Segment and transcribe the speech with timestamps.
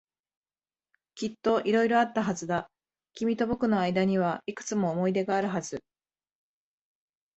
[1.13, 2.67] きっと色々あったはずだ。
[3.13, 5.83] 君と僕の間にはいくつも思い出があるはず。